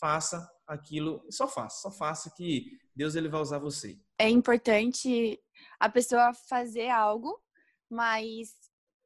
Faça 0.00 0.46
aquilo, 0.66 1.24
só 1.30 1.46
faça, 1.46 1.80
só 1.80 1.90
faça 1.90 2.32
que 2.36 2.66
Deus 2.94 3.14
ele 3.14 3.28
vai 3.28 3.40
usar 3.40 3.58
você. 3.58 3.98
É 4.18 4.28
importante 4.28 5.40
a 5.78 5.88
pessoa 5.88 6.34
fazer 6.34 6.88
algo, 6.88 7.40
mas 7.88 8.52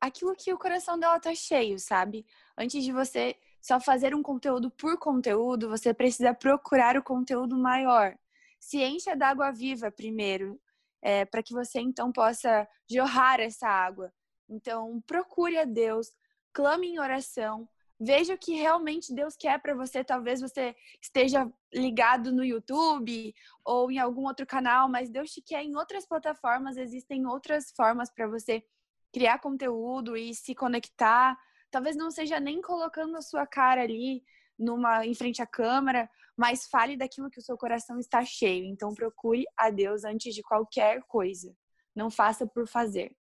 aquilo 0.01 0.35
que 0.35 0.53
o 0.53 0.59
coração 0.59 0.99
dela 0.99 1.21
tá 1.21 1.35
cheio, 1.35 1.79
sabe? 1.79 2.25
Antes 2.57 2.83
de 2.83 2.93
você 2.93 3.37
só 3.61 3.79
fazer 3.79 4.15
um 4.15 4.23
conteúdo 4.23 4.71
por 4.71 4.99
conteúdo, 4.99 5.69
você 5.69 5.93
precisa 5.93 6.33
procurar 6.33 6.97
o 6.97 7.03
conteúdo 7.03 7.57
maior. 7.57 8.17
Se 8.59 8.83
encha 8.83 9.15
d'água 9.15 9.51
viva 9.51 9.91
primeiro, 9.91 10.61
é, 11.03 11.25
para 11.25 11.43
que 11.43 11.53
você 11.53 11.81
então 11.81 12.11
possa 12.13 12.67
jorrar 12.91 13.41
essa 13.41 13.69
água. 13.69 14.13
Então, 14.49 15.03
procure 15.07 15.59
a 15.59 15.65
Deus, 15.65 16.09
clame 16.53 16.89
em 16.89 16.99
oração, 16.99 17.69
veja 17.99 18.35
o 18.35 18.39
que 18.39 18.55
realmente 18.55 19.15
Deus 19.15 19.37
quer 19.37 19.61
para 19.61 19.75
você. 19.75 20.03
Talvez 20.03 20.41
você 20.41 20.75
esteja 21.01 21.51
ligado 21.73 22.33
no 22.33 22.45
YouTube 22.45 23.35
ou 23.65 23.91
em 23.91 23.99
algum 23.99 24.27
outro 24.27 24.47
canal, 24.47 24.89
mas 24.89 25.11
Deus 25.11 25.31
te 25.31 25.43
quer 25.43 25.63
em 25.63 25.77
outras 25.77 26.07
plataformas, 26.07 26.77
existem 26.77 27.27
outras 27.27 27.71
formas 27.77 28.11
para 28.11 28.27
você 28.27 28.65
criar 29.13 29.39
conteúdo 29.39 30.17
e 30.17 30.35
se 30.35 30.55
conectar 30.55 31.37
talvez 31.71 31.97
não 31.97 32.11
seja 32.11 32.41
nem 32.41 32.61
colocando 32.61 33.17
a 33.17 33.23
sua 33.23 33.47
cara 33.47 33.83
ali 33.83 34.23
numa 34.59 35.07
em 35.07 35.15
frente 35.15 35.41
à 35.41 35.47
câmera, 35.47 36.11
mas 36.37 36.67
fale 36.67 36.97
daquilo 36.97 37.31
que 37.31 37.39
o 37.39 37.43
seu 37.43 37.57
coração 37.57 37.99
está 37.99 38.25
cheio. 38.25 38.65
Então 38.65 38.95
procure 38.95 39.45
a 39.57 39.71
Deus 39.71 40.05
antes 40.05 40.35
de 40.35 40.43
qualquer 40.43 41.03
coisa. 41.07 41.55
Não 41.95 42.11
faça 42.11 42.47
por 42.47 42.67
fazer. 42.67 43.15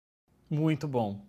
Muito 0.50 0.88
bom. 0.88 1.26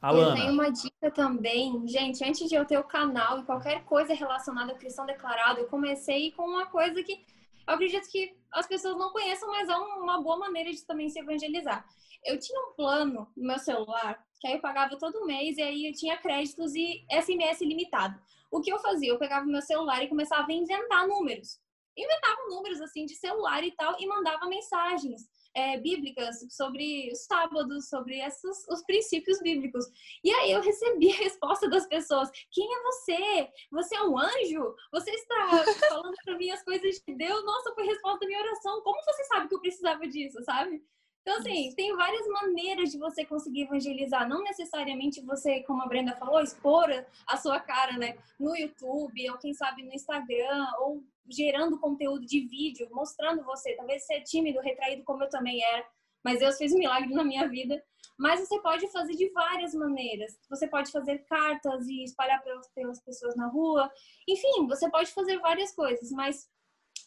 Alana. 0.00 0.30
Eu 0.30 0.34
tenho 0.34 0.52
uma 0.52 0.70
dica 0.70 1.10
também, 1.10 1.86
gente, 1.88 2.24
antes 2.24 2.48
de 2.48 2.54
eu 2.54 2.64
ter 2.64 2.78
o 2.78 2.84
canal 2.84 3.40
e 3.40 3.44
qualquer 3.44 3.84
coisa 3.84 4.14
relacionada 4.14 4.72
a 4.72 4.76
cristão 4.76 5.04
declarado, 5.04 5.58
eu 5.58 5.66
comecei 5.66 6.30
com 6.32 6.44
uma 6.44 6.66
coisa 6.66 7.02
que 7.02 7.24
eu 7.66 7.74
acredito 7.74 8.08
que 8.08 8.34
as 8.52 8.66
pessoas 8.66 8.96
não 8.96 9.10
conheçam, 9.10 9.48
mas 9.48 9.68
é 9.68 9.76
uma 9.76 10.22
boa 10.22 10.38
maneira 10.38 10.70
de 10.70 10.86
também 10.86 11.10
se 11.10 11.18
evangelizar. 11.18 11.84
Eu 12.24 12.38
tinha 12.38 12.60
um 12.60 12.72
plano 12.74 13.30
no 13.36 13.46
meu 13.46 13.58
celular 13.58 14.22
que 14.40 14.46
aí 14.46 14.54
eu 14.54 14.60
pagava 14.60 14.96
todo 14.98 15.26
mês 15.26 15.56
e 15.56 15.62
aí 15.62 15.86
eu 15.86 15.92
tinha 15.92 16.16
créditos 16.16 16.74
e 16.74 17.04
SMS 17.10 17.60
limitado. 17.60 18.20
O 18.50 18.60
que 18.60 18.72
eu 18.72 18.78
fazia? 18.78 19.10
Eu 19.10 19.18
pegava 19.18 19.44
meu 19.44 19.62
celular 19.62 20.02
e 20.02 20.08
começava 20.08 20.46
a 20.48 20.54
inventar 20.54 21.06
números. 21.06 21.60
Inventava 21.96 22.48
números 22.48 22.80
assim 22.80 23.04
de 23.04 23.16
celular 23.16 23.64
e 23.64 23.72
tal 23.72 23.96
e 23.98 24.06
mandava 24.06 24.46
mensagens 24.46 25.28
é, 25.52 25.76
bíblicas 25.78 26.36
sobre 26.50 27.10
os 27.10 27.24
sábados, 27.24 27.88
sobre 27.88 28.20
esses, 28.20 28.64
os 28.68 28.84
princípios 28.84 29.40
bíblicos. 29.40 29.84
E 30.22 30.30
aí 30.30 30.52
eu 30.52 30.60
recebi 30.60 31.10
a 31.10 31.16
resposta 31.16 31.68
das 31.68 31.86
pessoas: 31.88 32.30
Quem 32.52 32.72
é 32.72 32.82
você? 32.84 33.48
Você 33.72 33.96
é 33.96 34.02
um 34.02 34.16
anjo? 34.16 34.74
Você 34.92 35.10
está 35.10 35.64
falando 35.88 36.14
para 36.24 36.38
mim 36.38 36.50
as 36.50 36.62
coisas 36.62 37.02
de 37.04 37.14
Deus? 37.16 37.44
Nossa, 37.44 37.74
foi 37.74 37.84
resposta 37.84 38.20
da 38.20 38.26
minha 38.26 38.42
oração. 38.42 38.80
Como 38.82 39.02
você 39.02 39.24
sabe 39.24 39.48
que 39.48 39.54
eu 39.56 39.60
precisava 39.60 40.06
disso, 40.06 40.40
sabe? 40.44 40.80
Então, 41.28 41.40
assim, 41.40 41.74
tem 41.74 41.94
várias 41.94 42.26
maneiras 42.26 42.90
de 42.90 42.96
você 42.96 43.22
conseguir 43.22 43.64
evangelizar. 43.64 44.26
Não 44.26 44.42
necessariamente 44.42 45.20
você, 45.20 45.62
como 45.64 45.82
a 45.82 45.86
Brenda 45.86 46.16
falou, 46.16 46.40
expor 46.40 46.88
a 47.26 47.36
sua 47.36 47.60
cara, 47.60 47.98
né? 47.98 48.16
No 48.40 48.56
YouTube, 48.56 49.30
ou 49.30 49.36
quem 49.36 49.52
sabe 49.52 49.82
no 49.82 49.92
Instagram, 49.92 50.66
ou 50.78 51.04
gerando 51.28 51.78
conteúdo 51.78 52.24
de 52.24 52.48
vídeo, 52.48 52.88
mostrando 52.90 53.44
você. 53.44 53.74
Talvez 53.76 54.06
você 54.06 54.14
é 54.14 54.20
tímido, 54.22 54.58
retraído, 54.60 55.04
como 55.04 55.22
eu 55.22 55.28
também 55.28 55.62
era. 55.62 55.86
Mas 56.24 56.38
Deus 56.38 56.56
fez 56.56 56.72
um 56.72 56.78
milagre 56.78 57.12
na 57.12 57.22
minha 57.22 57.46
vida. 57.46 57.84
Mas 58.18 58.40
você 58.40 58.58
pode 58.62 58.90
fazer 58.90 59.12
de 59.12 59.28
várias 59.28 59.74
maneiras. 59.74 60.32
Você 60.48 60.66
pode 60.66 60.90
fazer 60.90 61.18
cartas 61.26 61.86
e 61.88 62.04
espalhar 62.04 62.42
pelas 62.74 63.02
pessoas 63.02 63.36
na 63.36 63.48
rua. 63.48 63.92
Enfim, 64.26 64.66
você 64.66 64.90
pode 64.90 65.12
fazer 65.12 65.38
várias 65.40 65.74
coisas. 65.74 66.10
Mas 66.10 66.48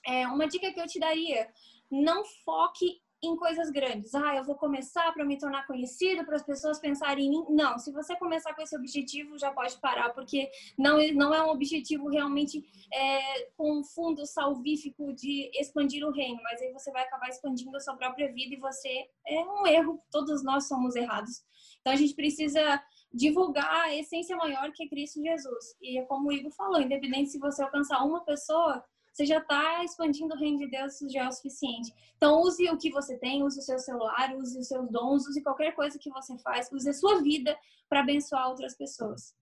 é, 0.06 0.28
uma 0.28 0.48
dica 0.48 0.72
que 0.72 0.80
eu 0.80 0.86
te 0.86 1.00
daria: 1.00 1.52
não 1.90 2.24
foque 2.46 3.02
em 3.24 3.36
coisas 3.36 3.70
grandes. 3.70 4.16
Ah, 4.16 4.36
eu 4.36 4.44
vou 4.44 4.56
começar 4.56 5.12
para 5.14 5.24
me 5.24 5.38
tornar 5.38 5.68
conhecido, 5.68 6.26
para 6.26 6.36
as 6.36 6.44
pessoas 6.44 6.80
pensarem 6.80 7.28
em 7.28 7.30
mim. 7.30 7.46
Não, 7.50 7.78
se 7.78 7.92
você 7.92 8.16
começar 8.16 8.54
com 8.56 8.62
esse 8.62 8.76
objetivo, 8.76 9.38
já 9.38 9.52
pode 9.52 9.78
parar, 9.80 10.10
porque 10.10 10.50
não, 10.78 10.98
não 11.14 11.34
é 11.34 11.44
um 11.44 11.50
objetivo 11.50 12.10
realmente 12.10 12.64
é, 12.92 13.46
com 13.56 13.84
fundo 13.84 14.26
salvífico 14.26 15.14
de 15.14 15.52
expandir 15.54 16.06
o 16.06 16.12
reino, 16.12 16.42
mas 16.44 16.62
aí 16.62 16.72
você 16.72 16.92
vai 16.92 17.04
acabar 17.04 17.30
expandindo 17.30 17.78
a 17.78 17.80
sua 17.80 17.96
própria 17.96 18.32
vida 18.34 18.56
e 18.56 18.60
você 18.60 19.08
é 19.28 19.40
um 19.40 19.68
erro, 19.68 20.02
todos 20.10 20.44
nós 20.44 20.68
somos 20.68 20.96
errados. 20.96 21.44
Então 21.80 21.94
a 21.94 21.96
gente 21.96 22.16
precisa 22.16 22.82
divulgar 23.14 23.70
a 23.70 23.96
essência 23.96 24.36
maior 24.36 24.72
que 24.72 24.84
é 24.84 24.88
Cristo 24.88 25.22
Jesus. 25.22 25.76
E 25.82 26.00
é 26.00 26.04
como 26.04 26.30
o 26.30 26.32
Igor 26.32 26.52
falou, 26.52 26.82
independente 26.82 27.30
se 27.30 27.40
você 27.40 27.62
alcançar 27.62 28.04
uma 28.04 28.24
pessoa, 28.24 28.84
você 29.12 29.26
já 29.26 29.40
está 29.40 29.84
expandindo 29.84 30.34
o 30.34 30.38
reino 30.38 30.58
de 30.58 30.68
Deus, 30.68 30.94
isso 30.94 31.10
já 31.10 31.24
é 31.24 31.28
o 31.28 31.32
suficiente. 31.32 31.94
Então, 32.16 32.42
use 32.42 32.70
o 32.70 32.78
que 32.78 32.90
você 32.90 33.18
tem, 33.18 33.44
use 33.44 33.60
o 33.60 33.62
seu 33.62 33.80
celular, 33.80 34.34
use 34.36 34.58
os 34.58 34.68
seus 34.68 34.90
dons, 34.90 35.28
use 35.28 35.42
qualquer 35.42 35.74
coisa 35.76 36.00
que 36.00 36.10
você 36.10 36.38
faz, 36.38 36.70
use 36.72 36.90
a 36.90 36.94
sua 36.94 37.22
vida 37.22 37.58
para 37.90 38.00
abençoar 38.00 38.48
outras 38.48 38.76
pessoas. 38.76 39.34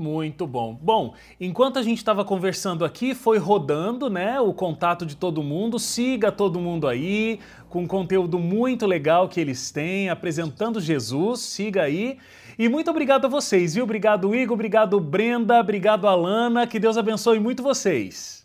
Muito 0.00 0.46
bom. 0.46 0.74
Bom, 0.74 1.14
enquanto 1.38 1.78
a 1.78 1.82
gente 1.82 1.98
estava 1.98 2.24
conversando 2.24 2.86
aqui, 2.86 3.14
foi 3.14 3.36
rodando, 3.36 4.08
né, 4.08 4.40
o 4.40 4.54
contato 4.54 5.04
de 5.04 5.14
todo 5.14 5.42
mundo. 5.42 5.78
Siga 5.78 6.32
todo 6.32 6.58
mundo 6.58 6.88
aí, 6.88 7.38
com 7.68 7.86
conteúdo 7.86 8.38
muito 8.38 8.86
legal 8.86 9.28
que 9.28 9.38
eles 9.38 9.70
têm, 9.70 10.08
apresentando 10.08 10.80
Jesus. 10.80 11.40
Siga 11.40 11.82
aí. 11.82 12.18
E 12.58 12.66
muito 12.66 12.90
obrigado 12.90 13.26
a 13.26 13.28
vocês, 13.28 13.74
viu? 13.74 13.84
Obrigado, 13.84 14.34
Igor. 14.34 14.54
Obrigado, 14.54 14.98
Brenda. 14.98 15.60
Obrigado, 15.60 16.08
Alana. 16.08 16.66
Que 16.66 16.78
Deus 16.78 16.96
abençoe 16.96 17.38
muito 17.38 17.62
vocês. 17.62 18.39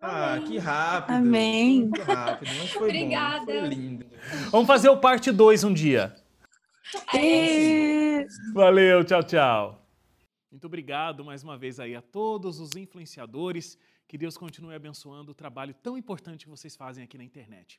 Ah, 0.00 0.40
que 0.46 0.56
rápido. 0.56 1.16
Amém. 1.16 1.80
Muito 1.82 2.02
rápido, 2.02 2.50
mas 2.58 2.70
foi 2.70 2.88
Obrigada. 2.88 3.44
bom. 3.44 3.60
Foi 3.60 3.68
lindo. 3.68 4.06
Vamos 4.50 4.66
fazer 4.66 4.88
o 4.88 4.96
parte 4.96 5.30
2 5.30 5.64
um 5.64 5.74
dia. 5.74 6.16
E... 7.14 8.26
Valeu, 8.54 9.04
tchau, 9.04 9.22
tchau. 9.22 9.86
Muito 10.50 10.66
obrigado 10.66 11.24
mais 11.24 11.44
uma 11.44 11.56
vez 11.56 11.78
aí 11.78 11.94
a 11.94 12.00
todos 12.00 12.60
os 12.60 12.74
influenciadores. 12.76 13.78
Que 14.08 14.18
Deus 14.18 14.36
continue 14.36 14.74
abençoando 14.74 15.30
o 15.30 15.34
trabalho 15.34 15.72
tão 15.72 15.96
importante 15.96 16.44
que 16.44 16.50
vocês 16.50 16.74
fazem 16.74 17.04
aqui 17.04 17.16
na 17.16 17.22
internet. 17.22 17.78